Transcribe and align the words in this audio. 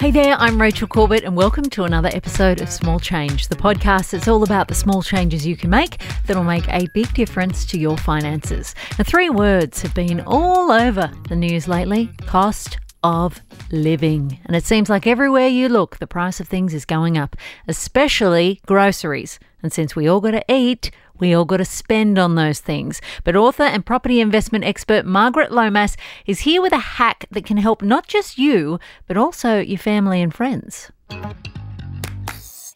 Hey 0.00 0.10
there, 0.10 0.34
I'm 0.36 0.58
Rachel 0.58 0.88
Corbett, 0.88 1.24
and 1.24 1.36
welcome 1.36 1.64
to 1.64 1.84
another 1.84 2.08
episode 2.14 2.62
of 2.62 2.70
Small 2.70 2.98
Change, 2.98 3.48
the 3.48 3.54
podcast 3.54 4.12
that's 4.12 4.28
all 4.28 4.42
about 4.42 4.66
the 4.66 4.74
small 4.74 5.02
changes 5.02 5.46
you 5.46 5.58
can 5.58 5.68
make 5.68 6.00
that'll 6.26 6.42
make 6.42 6.66
a 6.68 6.88
big 6.94 7.12
difference 7.12 7.66
to 7.66 7.78
your 7.78 7.98
finances. 7.98 8.74
Now, 8.96 9.04
three 9.04 9.28
words 9.28 9.82
have 9.82 9.94
been 9.94 10.22
all 10.22 10.72
over 10.72 11.12
the 11.28 11.36
news 11.36 11.68
lately 11.68 12.06
cost 12.24 12.78
of 13.04 13.42
living. 13.72 14.40
And 14.46 14.56
it 14.56 14.64
seems 14.64 14.88
like 14.88 15.06
everywhere 15.06 15.48
you 15.48 15.68
look, 15.68 15.98
the 15.98 16.06
price 16.06 16.40
of 16.40 16.48
things 16.48 16.72
is 16.72 16.86
going 16.86 17.18
up, 17.18 17.36
especially 17.68 18.62
groceries. 18.64 19.38
And 19.62 19.70
since 19.70 19.94
we 19.94 20.08
all 20.08 20.22
got 20.22 20.30
to 20.30 20.44
eat, 20.50 20.90
we 21.20 21.34
all 21.34 21.44
got 21.44 21.58
to 21.58 21.64
spend 21.64 22.18
on 22.18 22.34
those 22.34 22.60
things. 22.60 23.00
But 23.24 23.36
author 23.36 23.62
and 23.62 23.84
property 23.84 24.20
investment 24.20 24.64
expert 24.64 25.06
Margaret 25.06 25.52
Lomas 25.52 25.96
is 26.26 26.40
here 26.40 26.62
with 26.62 26.72
a 26.72 26.78
hack 26.78 27.26
that 27.30 27.44
can 27.44 27.58
help 27.58 27.82
not 27.82 28.06
just 28.06 28.38
you, 28.38 28.78
but 29.06 29.16
also 29.16 29.60
your 29.60 29.78
family 29.78 30.22
and 30.22 30.34
friends. 30.34 30.90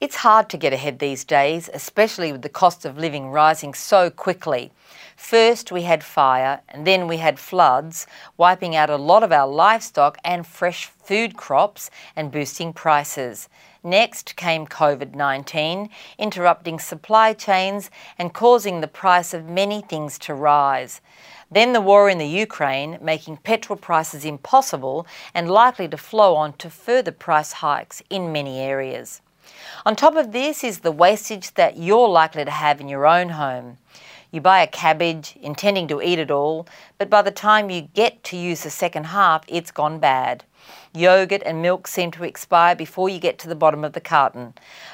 It's 0.00 0.14
hard 0.14 0.48
to 0.50 0.56
get 0.56 0.72
ahead 0.72 1.00
these 1.00 1.24
days, 1.24 1.68
especially 1.74 2.30
with 2.30 2.42
the 2.42 2.48
cost 2.48 2.84
of 2.84 2.96
living 2.96 3.30
rising 3.30 3.74
so 3.74 4.10
quickly. 4.10 4.70
First, 5.16 5.72
we 5.72 5.82
had 5.82 6.04
fire, 6.04 6.60
and 6.68 6.86
then 6.86 7.08
we 7.08 7.16
had 7.16 7.40
floods, 7.40 8.06
wiping 8.36 8.76
out 8.76 8.90
a 8.90 8.96
lot 8.96 9.24
of 9.24 9.32
our 9.32 9.48
livestock 9.48 10.16
and 10.24 10.46
fresh 10.46 10.86
food 10.86 11.36
crops 11.36 11.90
and 12.14 12.30
boosting 12.30 12.72
prices. 12.72 13.48
Next 13.82 14.36
came 14.36 14.68
COVID 14.68 15.16
19, 15.16 15.90
interrupting 16.16 16.78
supply 16.78 17.32
chains 17.32 17.90
and 18.16 18.32
causing 18.32 18.80
the 18.80 18.86
price 18.86 19.34
of 19.34 19.46
many 19.46 19.80
things 19.80 20.16
to 20.20 20.34
rise. 20.34 21.00
Then 21.50 21.72
the 21.72 21.80
war 21.80 22.08
in 22.08 22.18
the 22.18 22.28
Ukraine, 22.28 22.98
making 23.02 23.38
petrol 23.38 23.76
prices 23.76 24.24
impossible 24.24 25.08
and 25.34 25.50
likely 25.50 25.88
to 25.88 25.96
flow 25.96 26.36
on 26.36 26.52
to 26.58 26.70
further 26.70 27.10
price 27.10 27.50
hikes 27.54 28.00
in 28.08 28.30
many 28.30 28.60
areas. 28.60 29.22
On 29.86 29.94
top 29.94 30.16
of 30.16 30.32
this 30.32 30.62
is 30.62 30.80
the 30.80 30.92
wastage 30.92 31.54
that 31.54 31.76
you're 31.76 32.08
likely 32.08 32.44
to 32.44 32.50
have 32.50 32.80
in 32.80 32.88
your 32.88 33.06
own 33.06 33.30
home. 33.30 33.78
You 34.30 34.42
buy 34.42 34.60
a 34.60 34.66
cabbage 34.66 35.36
intending 35.40 35.88
to 35.88 36.02
eat 36.02 36.18
it 36.18 36.30
all, 36.30 36.66
but 36.98 37.08
by 37.08 37.22
the 37.22 37.30
time 37.30 37.70
you 37.70 37.82
get 37.82 38.22
to 38.24 38.36
use 38.36 38.62
the 38.62 38.70
second 38.70 39.04
half, 39.04 39.42
it's 39.48 39.70
gone 39.70 39.98
bad. 39.98 40.44
Yogurt 40.94 41.42
and 41.46 41.62
milk 41.62 41.86
seem 41.86 42.10
to 42.10 42.24
expire 42.24 42.74
before 42.74 43.08
you 43.08 43.18
get 43.18 43.38
to 43.38 43.48
the 43.48 43.54
bottom 43.54 43.84
of 43.84 43.94
the 43.94 44.00
carton. 44.00 44.52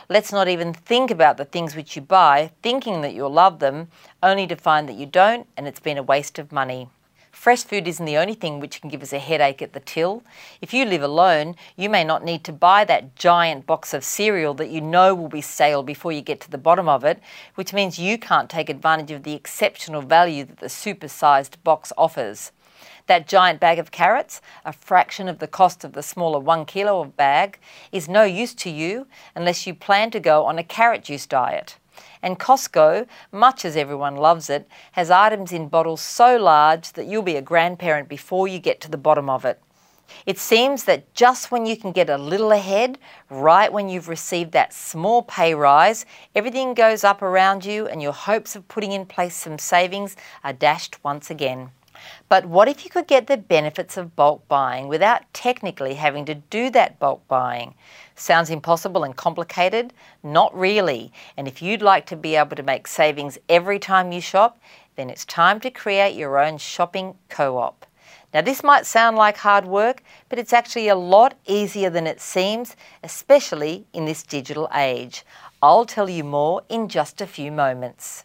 Let's 0.08 0.32
not 0.32 0.46
even 0.46 0.72
think 0.72 1.10
about 1.10 1.36
the 1.36 1.44
things 1.44 1.74
which 1.74 1.96
you 1.96 2.02
buy, 2.02 2.52
thinking 2.62 3.00
that 3.00 3.14
you'll 3.14 3.30
love 3.30 3.58
them, 3.58 3.88
only 4.22 4.46
to 4.46 4.56
find 4.56 4.88
that 4.88 4.96
you 4.96 5.06
don't 5.06 5.48
and 5.56 5.66
it's 5.66 5.80
been 5.80 5.98
a 5.98 6.02
waste 6.02 6.38
of 6.38 6.52
money. 6.52 6.88
Fresh 7.34 7.64
food 7.64 7.88
isn't 7.88 8.06
the 8.06 8.16
only 8.16 8.34
thing 8.34 8.60
which 8.60 8.80
can 8.80 8.88
give 8.88 9.02
us 9.02 9.12
a 9.12 9.18
headache 9.18 9.60
at 9.60 9.72
the 9.72 9.80
till. 9.80 10.22
If 10.62 10.72
you 10.72 10.84
live 10.84 11.02
alone, 11.02 11.56
you 11.76 11.90
may 11.90 12.04
not 12.04 12.24
need 12.24 12.44
to 12.44 12.52
buy 12.52 12.84
that 12.84 13.16
giant 13.16 13.66
box 13.66 13.92
of 13.92 14.04
cereal 14.04 14.54
that 14.54 14.70
you 14.70 14.80
know 14.80 15.14
will 15.14 15.28
be 15.28 15.40
stale 15.40 15.82
before 15.82 16.12
you 16.12 16.22
get 16.22 16.40
to 16.42 16.50
the 16.50 16.56
bottom 16.56 16.88
of 16.88 17.04
it, 17.04 17.20
which 17.56 17.74
means 17.74 17.98
you 17.98 18.18
can't 18.18 18.48
take 18.48 18.70
advantage 18.70 19.10
of 19.10 19.24
the 19.24 19.34
exceptional 19.34 20.00
value 20.00 20.44
that 20.44 20.58
the 20.58 20.66
supersized 20.66 21.56
box 21.64 21.92
offers. 21.98 22.52
That 23.08 23.26
giant 23.26 23.60
bag 23.60 23.78
of 23.78 23.90
carrots, 23.90 24.40
a 24.64 24.72
fraction 24.72 25.28
of 25.28 25.40
the 25.40 25.48
cost 25.48 25.84
of 25.84 25.92
the 25.92 26.04
smaller 26.04 26.38
one 26.38 26.64
kilo 26.64 27.00
of 27.00 27.16
bag, 27.16 27.58
is 27.90 28.08
no 28.08 28.22
use 28.22 28.54
to 28.54 28.70
you 28.70 29.08
unless 29.34 29.66
you 29.66 29.74
plan 29.74 30.10
to 30.12 30.20
go 30.20 30.46
on 30.46 30.56
a 30.56 30.64
carrot 30.64 31.02
juice 31.02 31.26
diet. 31.26 31.76
And 32.24 32.40
Costco, 32.40 33.06
much 33.32 33.66
as 33.66 33.76
everyone 33.76 34.16
loves 34.16 34.48
it, 34.48 34.66
has 34.92 35.10
items 35.10 35.52
in 35.52 35.68
bottles 35.68 36.00
so 36.00 36.38
large 36.38 36.94
that 36.94 37.04
you'll 37.04 37.20
be 37.20 37.36
a 37.36 37.42
grandparent 37.42 38.08
before 38.08 38.48
you 38.48 38.58
get 38.58 38.80
to 38.80 38.90
the 38.90 38.96
bottom 38.96 39.28
of 39.28 39.44
it. 39.44 39.60
It 40.24 40.38
seems 40.38 40.84
that 40.84 41.12
just 41.12 41.50
when 41.50 41.66
you 41.66 41.76
can 41.76 41.92
get 41.92 42.08
a 42.08 42.16
little 42.16 42.50
ahead, 42.50 42.96
right 43.28 43.70
when 43.70 43.90
you've 43.90 44.08
received 44.08 44.52
that 44.52 44.72
small 44.72 45.22
pay 45.22 45.54
rise, 45.54 46.06
everything 46.34 46.72
goes 46.72 47.04
up 47.04 47.20
around 47.20 47.66
you 47.66 47.86
and 47.86 48.00
your 48.00 48.14
hopes 48.14 48.56
of 48.56 48.68
putting 48.68 48.92
in 48.92 49.04
place 49.04 49.36
some 49.36 49.58
savings 49.58 50.16
are 50.42 50.54
dashed 50.54 51.04
once 51.04 51.30
again. 51.30 51.72
But 52.28 52.46
what 52.46 52.68
if 52.68 52.84
you 52.84 52.90
could 52.90 53.06
get 53.06 53.26
the 53.26 53.36
benefits 53.36 53.96
of 53.96 54.16
bulk 54.16 54.46
buying 54.48 54.88
without 54.88 55.22
technically 55.32 55.94
having 55.94 56.24
to 56.26 56.34
do 56.34 56.70
that 56.70 56.98
bulk 56.98 57.26
buying? 57.28 57.74
Sounds 58.14 58.50
impossible 58.50 59.04
and 59.04 59.16
complicated? 59.16 59.92
Not 60.22 60.56
really. 60.56 61.12
And 61.36 61.48
if 61.48 61.62
you'd 61.62 61.82
like 61.82 62.06
to 62.06 62.16
be 62.16 62.36
able 62.36 62.56
to 62.56 62.62
make 62.62 62.86
savings 62.86 63.38
every 63.48 63.78
time 63.78 64.12
you 64.12 64.20
shop, 64.20 64.58
then 64.96 65.10
it's 65.10 65.24
time 65.24 65.60
to 65.60 65.70
create 65.70 66.16
your 66.16 66.38
own 66.38 66.58
shopping 66.58 67.16
co 67.28 67.58
op. 67.58 67.86
Now, 68.32 68.40
this 68.40 68.64
might 68.64 68.84
sound 68.84 69.16
like 69.16 69.36
hard 69.36 69.64
work, 69.64 70.02
but 70.28 70.40
it's 70.40 70.52
actually 70.52 70.88
a 70.88 70.96
lot 70.96 71.34
easier 71.46 71.88
than 71.88 72.08
it 72.08 72.20
seems, 72.20 72.74
especially 73.04 73.86
in 73.92 74.06
this 74.06 74.24
digital 74.24 74.68
age. 74.74 75.24
I'll 75.62 75.86
tell 75.86 76.10
you 76.10 76.24
more 76.24 76.62
in 76.68 76.88
just 76.88 77.20
a 77.20 77.26
few 77.26 77.52
moments. 77.52 78.24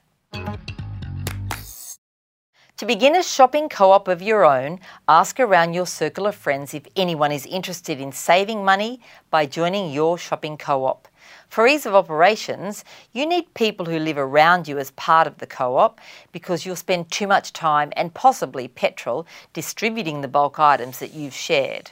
To 2.79 2.85
begin 2.85 3.13
a 3.13 3.21
shopping 3.21 3.67
co 3.67 3.91
op 3.91 4.07
of 4.07 4.21
your 4.21 4.45
own, 4.45 4.79
ask 5.05 5.37
around 5.37 5.73
your 5.73 5.85
circle 5.85 6.25
of 6.25 6.33
friends 6.33 6.73
if 6.73 6.87
anyone 6.95 7.29
is 7.29 7.45
interested 7.45 7.99
in 7.99 8.13
saving 8.13 8.63
money 8.63 9.01
by 9.29 9.47
joining 9.47 9.91
your 9.91 10.17
shopping 10.17 10.57
co 10.57 10.85
op. 10.85 11.09
For 11.49 11.67
ease 11.67 11.85
of 11.85 11.93
operations, 11.93 12.85
you 13.11 13.25
need 13.25 13.53
people 13.53 13.87
who 13.87 13.99
live 13.99 14.17
around 14.17 14.69
you 14.69 14.77
as 14.77 14.91
part 14.91 15.27
of 15.27 15.39
the 15.39 15.45
co 15.45 15.75
op 15.75 15.99
because 16.31 16.65
you'll 16.65 16.77
spend 16.77 17.11
too 17.11 17.27
much 17.27 17.51
time 17.51 17.91
and 17.97 18.13
possibly 18.13 18.69
petrol 18.69 19.27
distributing 19.51 20.21
the 20.21 20.29
bulk 20.29 20.57
items 20.57 20.99
that 20.99 21.13
you've 21.13 21.33
shared. 21.33 21.91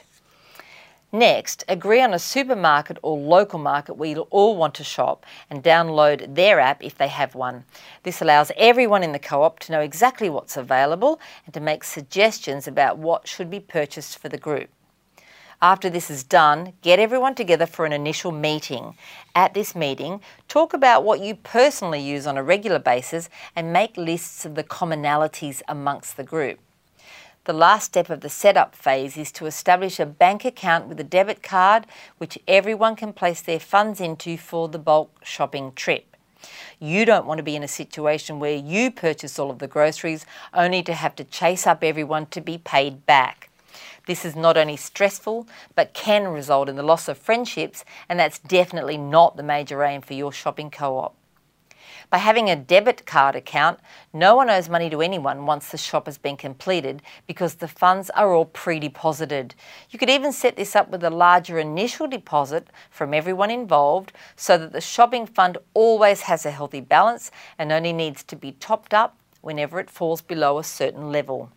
Next, 1.12 1.64
agree 1.68 2.02
on 2.02 2.12
a 2.12 2.18
supermarket 2.18 2.98
or 3.00 3.16
local 3.16 3.58
market 3.58 3.94
where 3.94 4.10
you'll 4.10 4.28
all 4.30 4.56
want 4.56 4.74
to 4.74 4.84
shop 4.84 5.24
and 5.48 5.64
download 5.64 6.34
their 6.34 6.60
app 6.60 6.84
if 6.84 6.98
they 6.98 7.08
have 7.08 7.34
one. 7.34 7.64
This 8.02 8.20
allows 8.20 8.52
everyone 8.58 9.02
in 9.02 9.12
the 9.12 9.18
co 9.18 9.42
op 9.42 9.58
to 9.60 9.72
know 9.72 9.80
exactly 9.80 10.28
what's 10.28 10.58
available 10.58 11.18
and 11.46 11.54
to 11.54 11.60
make 11.60 11.82
suggestions 11.82 12.68
about 12.68 12.98
what 12.98 13.26
should 13.26 13.48
be 13.48 13.58
purchased 13.58 14.18
for 14.18 14.28
the 14.28 14.36
group. 14.36 14.68
After 15.62 15.88
this 15.88 16.10
is 16.10 16.24
done, 16.24 16.74
get 16.82 16.98
everyone 16.98 17.34
together 17.34 17.66
for 17.66 17.86
an 17.86 17.92
initial 17.94 18.30
meeting. 18.30 18.94
At 19.34 19.54
this 19.54 19.74
meeting, 19.74 20.20
talk 20.46 20.74
about 20.74 21.04
what 21.04 21.20
you 21.20 21.34
personally 21.34 22.02
use 22.02 22.26
on 22.26 22.36
a 22.36 22.42
regular 22.42 22.78
basis 22.78 23.30
and 23.56 23.72
make 23.72 23.96
lists 23.96 24.44
of 24.44 24.56
the 24.56 24.62
commonalities 24.62 25.62
amongst 25.68 26.18
the 26.18 26.22
group. 26.22 26.60
The 27.48 27.54
last 27.54 27.86
step 27.86 28.10
of 28.10 28.20
the 28.20 28.28
setup 28.28 28.74
phase 28.74 29.16
is 29.16 29.32
to 29.32 29.46
establish 29.46 29.98
a 29.98 30.04
bank 30.04 30.44
account 30.44 30.86
with 30.86 31.00
a 31.00 31.02
debit 31.02 31.42
card 31.42 31.86
which 32.18 32.38
everyone 32.46 32.94
can 32.94 33.14
place 33.14 33.40
their 33.40 33.58
funds 33.58 34.02
into 34.02 34.36
for 34.36 34.68
the 34.68 34.78
bulk 34.78 35.24
shopping 35.24 35.72
trip. 35.72 36.14
You 36.78 37.06
don't 37.06 37.24
want 37.24 37.38
to 37.38 37.42
be 37.42 37.56
in 37.56 37.62
a 37.62 37.66
situation 37.66 38.38
where 38.38 38.54
you 38.54 38.90
purchase 38.90 39.38
all 39.38 39.50
of 39.50 39.60
the 39.60 39.66
groceries 39.66 40.26
only 40.52 40.82
to 40.82 40.92
have 40.92 41.16
to 41.16 41.24
chase 41.24 41.66
up 41.66 41.82
everyone 41.82 42.26
to 42.26 42.42
be 42.42 42.58
paid 42.58 43.06
back. 43.06 43.48
This 44.06 44.26
is 44.26 44.36
not 44.36 44.58
only 44.58 44.76
stressful, 44.76 45.48
but 45.74 45.94
can 45.94 46.28
result 46.28 46.68
in 46.68 46.76
the 46.76 46.82
loss 46.82 47.08
of 47.08 47.16
friendships, 47.16 47.82
and 48.10 48.20
that's 48.20 48.40
definitely 48.40 48.98
not 48.98 49.38
the 49.38 49.42
major 49.42 49.82
aim 49.84 50.02
for 50.02 50.12
your 50.12 50.32
shopping 50.32 50.70
co 50.70 50.98
op. 50.98 51.14
By 52.10 52.18
having 52.18 52.48
a 52.48 52.56
debit 52.56 53.04
card 53.04 53.36
account, 53.36 53.80
no 54.14 54.34
one 54.34 54.48
owes 54.48 54.70
money 54.70 54.88
to 54.88 55.02
anyone 55.02 55.44
once 55.44 55.68
the 55.68 55.76
shop 55.76 56.06
has 56.06 56.16
been 56.16 56.38
completed 56.38 57.02
because 57.26 57.56
the 57.56 57.68
funds 57.68 58.08
are 58.10 58.32
all 58.32 58.46
pre 58.46 58.80
deposited. 58.80 59.54
You 59.90 59.98
could 59.98 60.08
even 60.08 60.32
set 60.32 60.56
this 60.56 60.74
up 60.74 60.88
with 60.88 61.04
a 61.04 61.10
larger 61.10 61.58
initial 61.58 62.06
deposit 62.06 62.68
from 62.90 63.12
everyone 63.12 63.50
involved 63.50 64.12
so 64.36 64.56
that 64.56 64.72
the 64.72 64.80
shopping 64.80 65.26
fund 65.26 65.58
always 65.74 66.22
has 66.22 66.46
a 66.46 66.50
healthy 66.50 66.80
balance 66.80 67.30
and 67.58 67.70
only 67.70 67.92
needs 67.92 68.22
to 68.24 68.36
be 68.36 68.52
topped 68.52 68.94
up 68.94 69.18
whenever 69.42 69.78
it 69.78 69.90
falls 69.90 70.22
below 70.22 70.58
a 70.58 70.64
certain 70.64 71.12
level. 71.12 71.50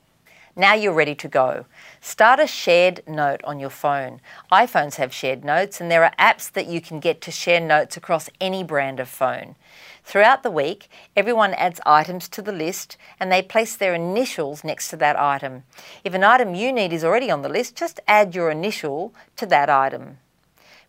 Now 0.55 0.73
you're 0.73 0.91
ready 0.91 1.15
to 1.15 1.29
go. 1.29 1.65
Start 2.01 2.41
a 2.41 2.45
shared 2.45 3.01
note 3.07 3.41
on 3.45 3.59
your 3.59 3.69
phone. 3.69 4.19
iPhones 4.51 4.95
have 4.95 5.13
shared 5.13 5.45
notes, 5.45 5.79
and 5.79 5.89
there 5.89 6.03
are 6.03 6.13
apps 6.19 6.51
that 6.51 6.67
you 6.67 6.81
can 6.81 6.99
get 6.99 7.21
to 7.21 7.31
share 7.31 7.61
notes 7.61 7.95
across 7.95 8.29
any 8.41 8.61
brand 8.61 8.99
of 8.99 9.07
phone. 9.07 9.55
Throughout 10.03 10.43
the 10.43 10.51
week, 10.51 10.89
everyone 11.15 11.53
adds 11.53 11.79
items 11.85 12.27
to 12.29 12.41
the 12.41 12.51
list 12.51 12.97
and 13.19 13.31
they 13.31 13.41
place 13.41 13.75
their 13.75 13.93
initials 13.93 14.63
next 14.63 14.89
to 14.89 14.97
that 14.97 15.17
item. 15.17 15.63
If 16.03 16.13
an 16.13 16.23
item 16.23 16.53
you 16.53 16.73
need 16.73 16.91
is 16.91 17.05
already 17.05 17.31
on 17.31 17.43
the 17.43 17.49
list, 17.49 17.77
just 17.77 18.01
add 18.07 18.35
your 18.35 18.49
initial 18.49 19.13
to 19.37 19.45
that 19.45 19.69
item. 19.69 20.17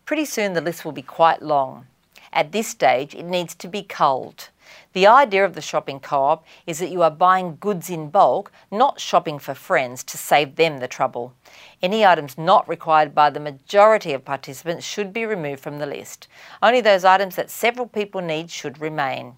Pretty 0.05 0.25
soon 0.25 0.53
the 0.53 0.61
list 0.61 0.83
will 0.83 0.91
be 0.91 1.03
quite 1.03 1.41
long. 1.41 1.85
At 2.33 2.51
this 2.51 2.67
stage, 2.67 3.13
it 3.13 3.23
needs 3.23 3.55
to 3.55 3.67
be 3.67 3.83
culled. 3.83 4.49
The 4.93 5.07
idea 5.07 5.43
of 5.45 5.55
the 5.55 5.61
shopping 5.61 5.99
co 5.99 6.23
op 6.23 6.45
is 6.67 6.79
that 6.79 6.91
you 6.91 7.01
are 7.01 7.11
buying 7.11 7.57
goods 7.59 7.89
in 7.89 8.09
bulk, 8.09 8.51
not 8.69 8.99
shopping 8.99 9.39
for 9.39 9.53
friends 9.53 10.03
to 10.05 10.17
save 10.17 10.55
them 10.55 10.79
the 10.79 10.87
trouble. 10.87 11.33
Any 11.81 12.05
items 12.05 12.37
not 12.37 12.67
required 12.67 13.15
by 13.15 13.29
the 13.29 13.39
majority 13.39 14.13
of 14.13 14.25
participants 14.25 14.85
should 14.85 15.13
be 15.13 15.25
removed 15.25 15.61
from 15.61 15.79
the 15.79 15.85
list. 15.85 16.27
Only 16.61 16.81
those 16.81 17.05
items 17.05 17.35
that 17.35 17.49
several 17.49 17.87
people 17.87 18.21
need 18.21 18.51
should 18.51 18.79
remain. 18.79 19.35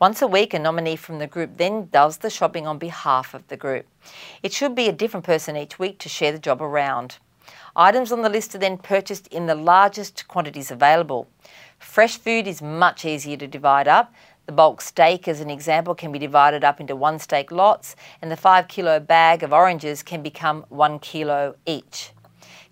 Once 0.00 0.22
a 0.22 0.26
week, 0.26 0.54
a 0.54 0.58
nominee 0.58 0.96
from 0.96 1.18
the 1.18 1.26
group 1.26 1.58
then 1.58 1.86
does 1.92 2.16
the 2.18 2.30
shopping 2.30 2.66
on 2.66 2.78
behalf 2.78 3.34
of 3.34 3.46
the 3.48 3.56
group. 3.56 3.86
It 4.42 4.52
should 4.52 4.74
be 4.74 4.88
a 4.88 4.92
different 4.92 5.26
person 5.26 5.56
each 5.56 5.78
week 5.78 5.98
to 5.98 6.08
share 6.08 6.32
the 6.32 6.38
job 6.38 6.62
around. 6.62 7.18
Items 7.76 8.10
on 8.10 8.22
the 8.22 8.30
list 8.30 8.54
are 8.54 8.58
then 8.58 8.78
purchased 8.78 9.26
in 9.28 9.46
the 9.46 9.54
largest 9.54 10.26
quantities 10.26 10.70
available. 10.70 11.28
Fresh 11.78 12.18
food 12.18 12.46
is 12.46 12.60
much 12.60 13.04
easier 13.04 13.36
to 13.36 13.46
divide 13.46 13.88
up. 13.88 14.12
The 14.50 14.56
bulk 14.56 14.80
steak, 14.80 15.28
as 15.28 15.40
an 15.40 15.48
example, 15.48 15.94
can 15.94 16.10
be 16.10 16.18
divided 16.18 16.64
up 16.64 16.80
into 16.80 16.96
one 16.96 17.20
steak 17.20 17.52
lots, 17.52 17.94
and 18.20 18.32
the 18.32 18.36
five 18.36 18.66
kilo 18.66 18.98
bag 18.98 19.44
of 19.44 19.52
oranges 19.52 20.02
can 20.02 20.24
become 20.24 20.66
one 20.70 20.98
kilo 20.98 21.54
each. 21.66 22.10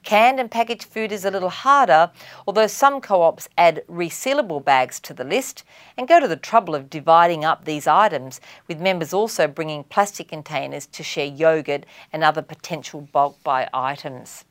Canned 0.03 0.41
and 0.41 0.51
packaged 0.51 0.83
food 0.83 1.13
is 1.13 1.25
a 1.25 1.31
little 1.31 1.51
harder, 1.51 2.11
although 2.49 2.67
some 2.67 3.01
co 3.01 3.23
ops 3.23 3.49
add 3.57 3.85
resealable 3.89 4.65
bags 4.65 4.99
to 4.99 5.15
the 5.15 5.23
list 5.23 5.63
and 5.97 6.09
go 6.09 6.19
to 6.19 6.27
the 6.27 6.35
trouble 6.35 6.75
of 6.75 6.91
dividing 6.91 7.45
up 7.45 7.65
these 7.65 7.87
items, 7.87 8.41
with 8.67 8.81
members 8.81 9.13
also 9.13 9.47
bringing 9.47 9.85
plastic 9.85 10.27
containers 10.27 10.85
to 10.89 11.05
share 11.05 11.27
yogurt 11.27 11.87
and 12.13 12.25
other 12.25 12.43
potential 12.43 13.03
bulk 13.03 13.41
buy 13.45 13.69
items. 13.73 14.45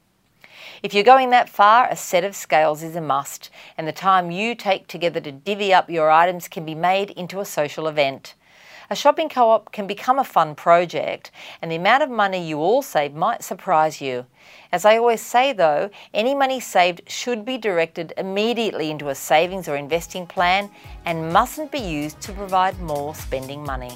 If 0.84 0.94
you're 0.94 1.04
going 1.04 1.30
that 1.32 1.50
far, 1.50 1.88
a 1.90 1.96
set 1.96 2.24
of 2.24 2.36
scales 2.36 2.84
is 2.84 2.96
a 2.96 3.02
must, 3.02 3.50
and 3.78 3.88
the 3.88 3.92
time 3.92 4.32
you 4.32 4.56
take 4.56 4.88
together 4.88 5.20
to 5.22 5.32
divvy 5.32 5.74
up 5.74 5.90
your 5.90 6.12
items 6.12 6.48
can 6.48 6.66
be 6.66 6.76
made 6.76 7.12
into 7.12 7.40
a 7.40 7.46
social 7.46 7.88
event. 7.88 8.36
A 8.90 8.96
shopping 8.96 9.28
co 9.28 9.50
op 9.50 9.74
can 9.74 9.86
become 9.86 10.18
a 10.18 10.24
fun 10.24 10.56
project, 10.56 11.30
and 11.62 11.70
the 11.70 11.76
amount 11.76 12.04
of 12.04 12.10
money 12.10 12.48
you 12.48 12.60
all 12.60 12.82
save 12.82 13.14
might 13.14 13.44
surprise 13.44 14.00
you. 14.00 14.26
As 14.72 14.86
I 14.86 14.98
always 14.98 15.22
say 15.22 15.52
though, 15.52 15.90
any 16.14 16.34
money 16.34 16.62
saved 16.62 17.02
should 17.06 17.44
be 17.44 17.58
directed 17.58 18.14
immediately 18.16 18.90
into 18.90 19.10
a 19.10 19.16
savings 19.16 19.68
or 19.68 19.76
investing 19.76 20.26
plan 20.26 20.70
and 21.04 21.34
mustn't 21.34 21.70
be 21.70 21.80
used 21.80 22.22
to 22.22 22.32
provide 22.32 22.80
more 22.80 23.14
spending 23.14 23.62
money. 23.62 23.92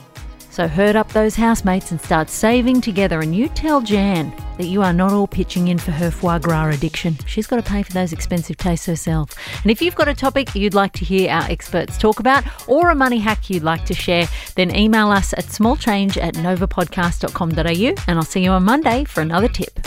So 0.52 0.68
herd 0.68 0.98
up 0.98 1.12
those 1.14 1.36
housemates 1.36 1.92
and 1.92 2.02
start 2.02 2.30
saving 2.30 2.82
together. 2.82 3.22
And 3.22 3.34
you 3.34 3.48
tell 3.48 3.82
Jan 3.82 4.34
that 4.58 4.68
you 4.68 4.82
are 4.84 4.92
not 4.92 5.14
all 5.14 5.26
pitching 5.26 5.70
in 5.70 5.78
for 5.78 5.92
her 5.92 6.12
foie 6.12 6.40
gras 6.40 6.70
addiction. 6.70 7.18
She's 7.26 7.48
got 7.48 7.56
to 7.56 7.64
pay 7.64 7.84
for 7.84 7.94
those 7.94 8.12
expensive 8.12 8.58
tastes 8.58 8.86
herself. 8.86 9.32
And 9.64 9.72
if 9.72 9.82
you've 9.82 9.96
got 9.96 10.10
a 10.10 10.14
topic 10.14 10.54
you'd 10.54 10.74
like 10.74 10.92
to 10.94 11.06
hear 11.06 11.32
our 11.32 11.44
experts 11.44 11.98
talk 11.98 12.20
about 12.20 12.44
or 12.68 12.90
a 12.90 12.96
money 12.96 13.18
hack 13.18 13.50
you'd 13.50 13.64
like 13.64 13.86
to 13.86 13.94
share, 13.94 14.28
then 14.56 14.76
email 14.76 15.10
us 15.10 15.34
at 15.34 15.46
smallchange 15.46 16.22
at 16.22 16.36
novapodcast.com.au 16.36 18.04
and 18.08 18.20
I'll 18.20 18.26
see 18.26 18.44
you 18.44 18.52
on 18.52 18.64
Monday 18.64 19.06
for 19.06 19.22
another 19.22 19.48
tip. 19.48 19.80